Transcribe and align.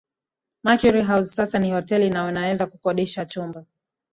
Mercury 0.63 1.01
House 1.03 1.31
sasa 1.35 1.59
ni 1.59 1.71
hoteli 1.73 2.09
na 2.09 2.25
unaweza 2.25 2.65
kukodisha 2.65 3.25
chumba 3.25 3.65